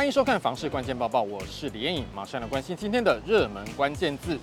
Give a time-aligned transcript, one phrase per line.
[0.00, 4.38] 欢迎收看《房市关键报报》，我是李彦颖，马上来关心今天的热门关键字。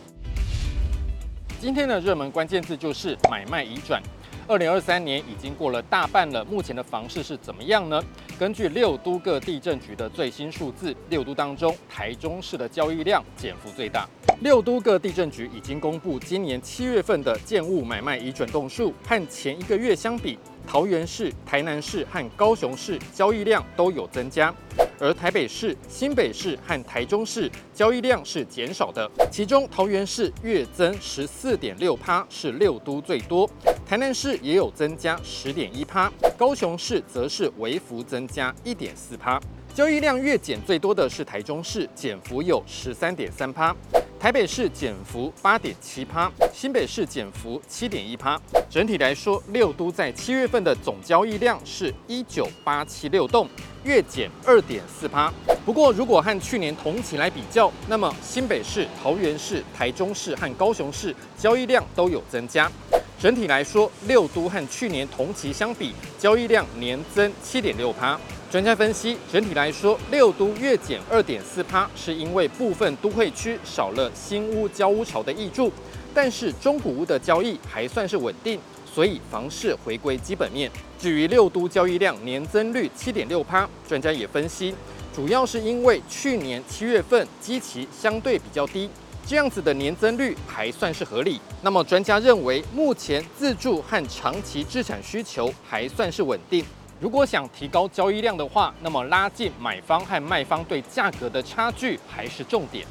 [1.60, 4.00] 今天的热门关键字就是买卖移转。
[4.48, 8.00] 二零二三年已经过了大半了，目前的房市是怎么样呢？
[8.38, 14.08] 根据六都各地政局的最新数字，六都当中，台中市的交易量减幅最大。
[14.42, 20.38] 六都各地政局已经公布今年七月份的建物买卖移转栋数，和前一个月相比，
[20.68, 24.54] 桃园市、台南市和高雄市交易量都有增加。
[25.00, 33.48] 而台北市、新北市和台中市交易量是减少的，其中桃园市月增十四点六趴，是六都最多；
[33.86, 39.40] 台南市也有增加十点一趴，高雄市则是微幅增加一点四趴。
[39.74, 43.76] 交易量月减最多的是台中市，减幅有十三点三趴。
[44.20, 48.40] 台北市减幅八点七趴，新北市减幅七点一趴。
[48.68, 53.48] 整体来说，六都在七月份的总交易量是一九八七六栋，
[53.84, 55.32] 月减二点四趴。
[55.64, 62.72] 不过，如果和去年同期来比较，那么新北市、桃园市、台中市和高雄市交易量都有增加。
[63.20, 68.20] 整体来说，六都和去年同期相比，交易量年增七点六趴。
[68.52, 75.72] 专家分析，整体来说，六都月减二点四趴，是因为部分都会区少了新屋交屋潮的挹注，
[76.14, 80.72] 但是中古屋的交易还算是稳定，所以房市回归基本面。
[81.00, 84.76] 至于六都交易量年增率七点六趴，专家也分析，
[85.14, 88.88] 主要是因为去年七月份基期相对比较低，
[89.30, 91.42] 这样子的年增率还算是合理。
[91.62, 96.64] 那么专家认为，目前自住和长期资产需求还算是稳定。
[97.02, 102.88] 如果想提高交易量的话，那么拉近买方和卖方对价格的差距还是重点。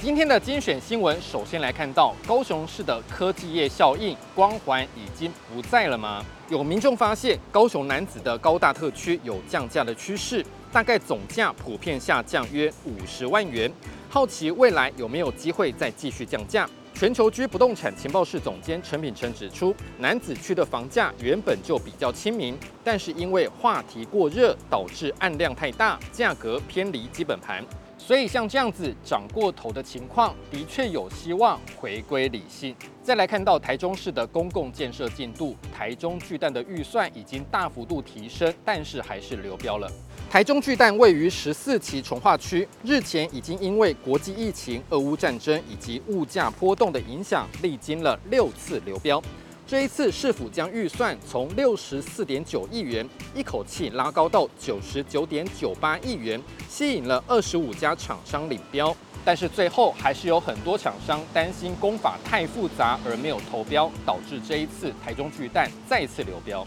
[0.00, 6.24] 今天的精选新闻，首先来看到高雄市的科技业效应光环已经不在了吗？
[6.48, 13.70] 有民众发现高雄男子的高大特区有降价的趋势，大概总价普遍下降约五十万元，
[14.08, 16.66] 好奇未来有没有机会再继续降价。
[16.94, 27.62] 全球居不动产情报室总监陈品成指出，男子区的房价原本就比较亲民，但是因为话题过热，导致案量太大，价格偏离基本盘。
[28.04, 32.74] 所以像这样子涨过头的情况，的确有希望回归理性。
[33.00, 39.88] 再来看到台中市的公共建设进度，台中巨蛋的预算已经大幅度提升，但是还是流标了。
[40.28, 49.22] 台中巨蛋位于十四期重划区，日前已经因为国际疫情、俄乌战争以及物价波动的影响，历经了六次流标。
[49.66, 66.66] 这一次市府将预算从六十四点九亿元一口气拉高到九十九点九八亿元，吸引了二十五家厂商领标，但是最后还是有很多厂商担心工法太复杂而没有投标，导致这一次台中巨蛋再次流标。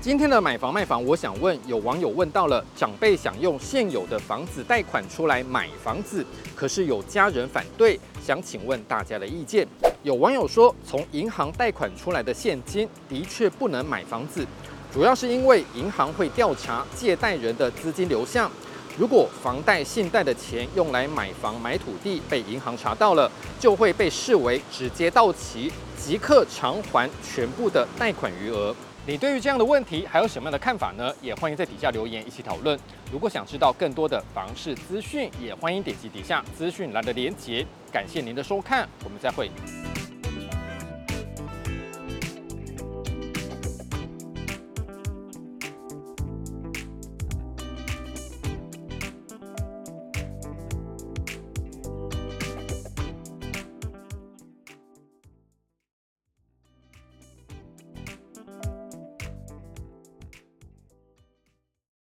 [0.00, 6.24] 今天的买房卖房，我想问，有网友问到了，长辈想用现有的房子贷款出来买房子，
[6.56, 9.66] 可是有家人反对，想请问大家的意见。
[10.06, 14.46] 有网友说，从银行贷款出来的现金的确不能买房子，
[14.94, 18.48] 主要是因为银行会调查借贷人的资金流向，
[18.96, 23.28] 如果房贷、信贷的钱用来买房、买土地被银行查到了，
[23.58, 28.72] 就会被视为直接到期，即刻偿还全部的贷款余额。
[29.08, 31.12] 你对于这样的问题还有什么样的看法呢？
[31.20, 32.78] 也欢迎在底下留言一起讨论。
[33.10, 37.66] 如果想知道更多的房市资讯，也欢迎点击底下资讯栏的连结。
[37.92, 39.50] 感谢您的收看，我们再会。